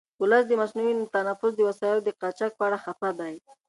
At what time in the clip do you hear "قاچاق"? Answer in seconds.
2.21-2.51